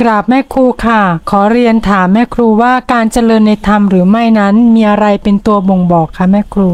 [0.00, 1.00] กราบแม่ครูค่ะ
[1.30, 6.70] ขอเรียนถามแม่ครูว่าการเจริญในธรรมหรือไม่นั้นมีอะไรเป็นตัวบ่งบอกคะแม่ครู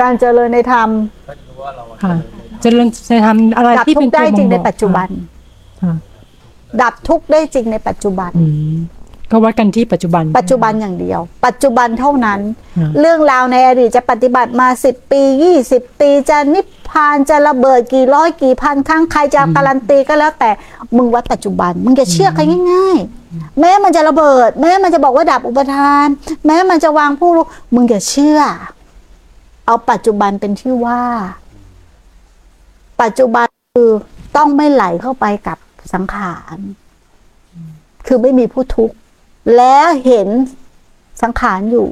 [0.00, 0.88] การเจริญในธรรม
[2.02, 2.14] ค่ะ
[2.62, 5.08] เจริญในธรรมอะไรดับที่ทุเป็กนข์ตัวได้บ่งบอกจริงในปัจจุบัน
[5.82, 5.94] ค่ะ
[6.82, 8.76] ดับทุกข์ได้จริงในปัจจุบัน อืม
[9.30, 12.40] ก็วัดกันที่ปัจจุบัน ปัจจุบันอย่างเดียว ปัจจุบันเท่านั้น
[12.78, 15.22] ค่ะเรื่องราวในอดีตจะปฏิบัติมา 10 ปี
[15.60, 20.50] 20 ปีจะนิพ พานจะระเบิดกี่ร้อยกี่พันครั้งใครจะการันตีก็แล้วแต่
[20.96, 22.42] มึงวัดปัจจุบัน มึงจะเชื่อใคร
[22.72, 26.06] ง่ายๆ แม้มันจะระเบิด แม้มันจะบอกว่าดับอุปทาน
[26.46, 28.40] แม้มันจะวางผู้รู้มึงจะเชื่อ
[29.66, 31.02] เอาปัจจุบันเป็นที่ว่า
[33.02, 33.90] ปัจจุบันคือ
[34.36, 35.58] ต้องไม่ไหลเข้าไปกับ
[35.92, 36.58] สังขาร
[38.06, 38.96] คือไม่มีผู้ทุกข์
[39.56, 40.28] แล้วเห็น
[41.22, 41.88] สังขารอยู่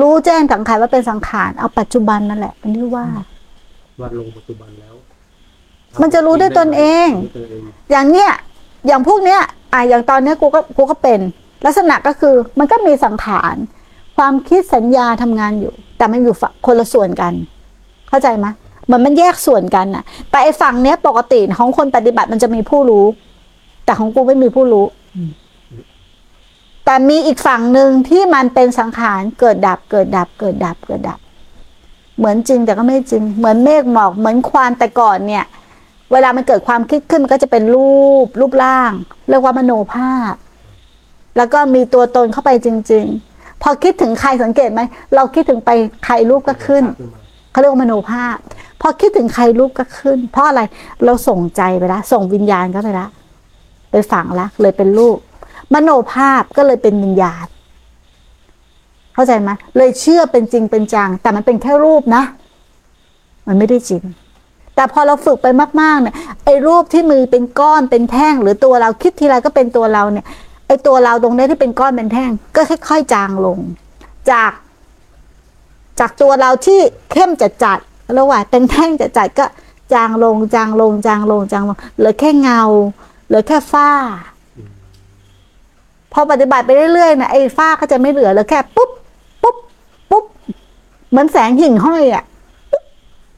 [0.00, 3.06] รู้แจ้งสังขารว่าเป็นสังขารเอาปัจจุบันนั่นแหละ เป็นที่ว่า
[4.00, 4.94] วัดลงปัจจุบันแล้ว
[6.00, 8.30] มันจะรู้ด้วยตนเองรู้ตัวเอง อย่างเนี้ย
[8.86, 9.40] อย่างพวกเนี้ย
[9.72, 11.20] อะอย่างตอนเนี้ยกูก็กูก็เป็น
[11.64, 13.56] ลักษณะก็คือมันก็มีสังขาร
[14.16, 17.32] ความคิดสัญญาทำงานอยู่ แต่มันอยู่ฝั่งคนละส่วนกัน
[18.08, 18.46] เข้าใจไหม
[18.86, 23.06] เหมันมันแยกส่วนกันน่ะ แต่ไอ้ฝั่งเนี้ยปกติของคนปฏิบัติมันจะมีผู้รู้
[23.84, 24.84] แต่ของกูไม่มีผู้รู้
[26.90, 31.18] แต่มีอีกฝั่งหนึ่งที่มันเป็นสังขารเกิดดับเกิดดับเกิดดับเกิดดับ
[32.18, 35.44] เหมือนจริงแต่ก็ไม่จริง เหมือนเมฆหมอกเหมือนควันแต่ก่อนเนี่ย
[36.12, 38.92] เวลามันเกิดความคิดขึ้นมันก็จะเป็นรูปรูปร่าง
[39.28, 40.32] เรียกว่ามโนภาพ
[41.36, 44.80] แล้วก็มีตัวตนเข้าไปจริง ๆ พอคิดถึงใครสังเกตไหม
[45.14, 45.70] เราคิดถึงไป
[46.04, 46.84] ใครรูปก็ขึ้น
[47.50, 48.36] เขาเรียกว่ามโนภาพ
[48.80, 50.62] พอคิดถึงใครรูปก็ขึ้น เพราะอะไร
[51.04, 53.06] เราส่งใจไปละส่งวิญญาณเข้าไปละ
[53.90, 55.18] ไปฝังละเลยเป็นรูป
[55.74, 57.46] มโนภาพก็เลยเป็นวิญญาณ
[59.14, 62.22] เข้าใจไหมเลยเชื่อเป็นจริงเป็นจัง แต่มันเป็นแค่รูปนะ
[63.46, 64.02] มันไม่ได้จริง
[64.74, 65.46] แต่พอเราฝึกไป
[65.80, 66.14] มากๆเนี่ย
[66.44, 70.26] ไอ้รูปที่มือเป็นก้อนเป็นแท่ง หรือตัวเราคิดทีไรก็เป็นตัวเราเนี่ย
[70.66, 73.58] ไอ้ตัวเราตรงนี้ที่เป็นก้อนเป็นแท่ง ก็ค่อย ๆ จางลง
[74.30, 74.52] จาก
[76.00, 76.80] จากตัวเราที่
[77.12, 79.46] เข้มจัดจัดๆแล้วว่าเป็นแท่งจัดจัดๆก็
[79.92, 82.62] จางลงจางลงจางลงจางลงเหลือแค่เงา
[83.26, 83.90] เหลือแค่ฝ้า
[86.18, 88.90] อปฏิบัติไปเรื่อยๆนะไอ้ฝ้าก็จะไม่เหลือเหลือแค่ปุ๊บ
[89.42, 89.56] ปุ๊บ
[90.10, 90.24] ปุ๊บ
[91.10, 92.24] เหมือนแสงหิ่งห้อยอะ
[92.70, 92.84] ปุ๊บ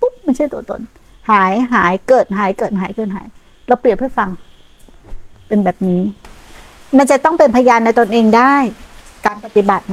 [0.00, 0.80] ปุ๊บไม่ใช่ตัวตน
[1.30, 3.26] หายหายเกิดหายเกิดหายเกิดหาย
[3.66, 4.28] เราเปรียบให้ฟัง
[5.48, 6.02] เป็นแบบนี้
[6.96, 8.54] มันจะต้องเป็นพยานในตนเองได้
[9.26, 9.84] การปฏิบัติ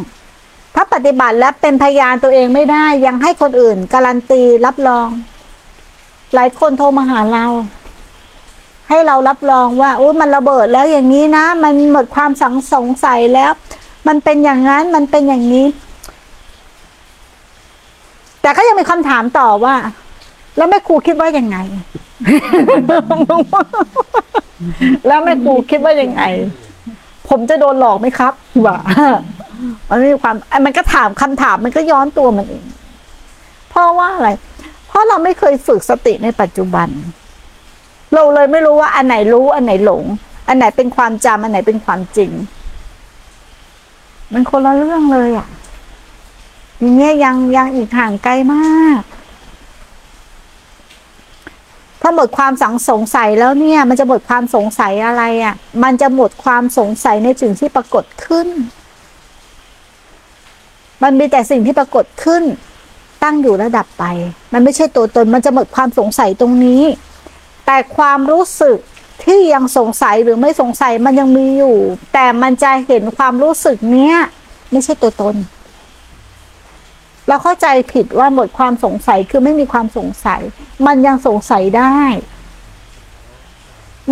[0.76, 5.10] ถ้าปฏิบัติแล้วเป็นพยานตัวเองไม่ได้ ยังให้คนอื่น การันตีรับรอง
[6.36, 7.46] หลายคนโทรมาหาเรา
[8.90, 13.52] ให้เรารับรองว่าอุ้ยมันระเบิดแล้วอย่างนี้นะ มันหมดความสังสงสัยแล้ว
[14.08, 15.66] มันเป็นอย่างนั้นมันเป็นอย่างนี้
[18.42, 19.76] แต่ก็ยังมีคำถามต่อว่า
[20.58, 21.58] แล้วแม่ครูคิดว่ายังไง
[25.08, 26.24] แล้วแม่ครูคิดว่ายังไง
[27.30, 28.34] ผมจะโดนหลอกไหมครับ
[28.66, 28.78] ว่า
[29.90, 32.64] มันมีความไอมันก็ถามคำถามมันก็ย้อนตัวมันเอง
[33.70, 34.30] เพราะว่าอะไร
[34.88, 36.88] เพราะเราไม่เคยฝึกสติในปัจจุบัน
[38.14, 40.04] เราเลยไม่รู้ว่าอันไหนรู้อันไหนหลง
[40.48, 42.32] อันไหนเป็นความจำอันไหนเป็นความจริง
[44.34, 45.48] มันคนละเรื่องเลยอะ
[46.80, 49.02] อย่างเงี้ยยังยังอีกห่างไกลมาก
[52.02, 58.48] ถ้าหมดความสังสงสัยแล้วเนี่ย มันจะหมดความสงสัยอะไรอะ มันจะหมดความสงสัยในสิ่งที่ปรากฏขึ้น
[61.04, 62.44] มันมีแต่สิ่งที่ปรากฏขึ้น
[63.24, 64.04] ตั้งอยู่ระดับไป
[64.54, 66.84] มันไม่ใช่ตัวตน มันจะหมดความสงสัยตรงนี้
[67.68, 68.78] แต่ความรู้สึก
[69.24, 71.78] ที่ยังสงสัยหรือไม่สงสัยมันยังมีอยู่
[72.14, 74.18] แต่มันจะเห็นความรู้สึกเนี้ย
[74.72, 75.36] ไม่ใช่ตัวตน
[77.28, 80.42] เราเข้าใจผิดว่าหมดความสงสัยคือไม่มีความสงสัย
[80.86, 82.00] มันยังสงสัยได้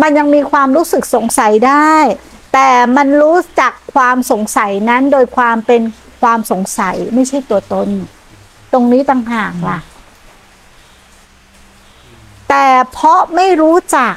[0.02, 1.94] มันยังมีความรู้สึกสงสัยได้
[2.52, 5.82] แต่มันรู้จักความสงสัยนั้นโดยความเป็น
[6.22, 7.88] ความสงสัยไม่ใช่ตัวตน
[8.72, 9.78] ตรงนี้ต่างหากล่ะ
[12.48, 14.14] แต่เพราะไม่รู้จัก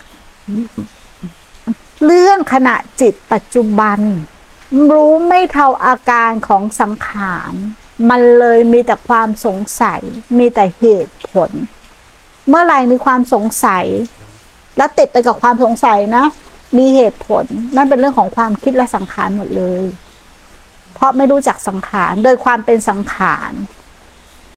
[2.06, 4.00] เรื่องขณะจิตปัจจุบัน
[4.94, 7.54] รู้ไม่เท่าอาการของสังขาร
[8.10, 10.02] มันเลยมีแต่ความสงสัย
[10.38, 11.50] มีแต่เหตุผล
[12.48, 13.86] เมื่อไหร่มีความสงสัย
[14.78, 16.26] แล้วติดไปกับความสงสัยนะ
[16.78, 19.84] มีเหตุผล นั่นเป็นเรื่องของความคิดและสังขารหมดเลย
[20.94, 23.52] เพราะไม่รู้จักสังขาร โดยความเป็นสังขาร